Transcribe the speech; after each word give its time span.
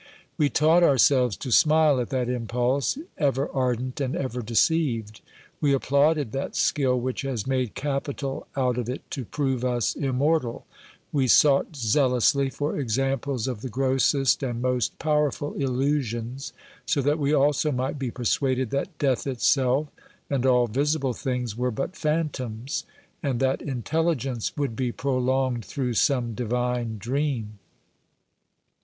We 0.35 0.49
taught 0.49 0.81
ourselves 0.81 1.37
to 1.37 1.51
smile 1.51 1.99
at 1.99 2.09
that 2.09 2.27
impulse, 2.27 2.97
ever 3.19 3.47
ardent 3.53 4.01
and 4.01 4.15
ever 4.15 4.41
deceived; 4.41 5.21
we 5.59 5.73
applauded 5.73 6.31
that 6.31 6.55
skill 6.55 6.99
which 6.99 7.21
has 7.21 7.45
made 7.45 7.75
capital 7.75 8.47
out 8.55 8.79
of 8.79 8.89
it 8.89 9.03
to 9.11 9.25
prove 9.25 9.63
us 9.63 9.93
immortal; 9.95 10.65
we 11.11 11.27
sought 11.27 11.75
zealously 11.75 12.49
for 12.49 12.79
examples 12.79 13.47
of 13.47 13.61
the 13.61 13.69
grossest 13.69 14.41
and 14.41 14.59
most 14.59 14.97
powerful 14.97 15.53
illusions, 15.53 16.51
so 16.87 17.03
that 17.03 17.19
we 17.19 17.31
also 17.31 17.71
might 17.71 17.99
be 17.99 18.09
persuaded 18.09 18.71
that 18.71 18.97
death 18.97 19.27
itself 19.27 19.87
and 20.31 20.47
all 20.47 20.65
visible 20.65 21.13
things 21.13 21.55
were 21.55 21.69
but 21.69 21.95
phantoms, 21.95 22.85
and 23.21 23.39
that 23.39 23.61
intelligence 23.61 24.51
would 24.57 24.75
be 24.75 24.91
prolonged 24.91 25.63
through 25.63 25.93
some 25.93 26.33
divine 26.33 26.97
dream. 26.97 27.59